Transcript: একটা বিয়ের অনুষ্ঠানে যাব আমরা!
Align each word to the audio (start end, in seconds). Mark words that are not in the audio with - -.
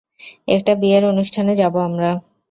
একটা 0.47 0.73
বিয়ের 0.75 1.03
অনুষ্ঠানে 1.11 1.53
যাব 1.55 1.73
আমরা! 1.87 2.09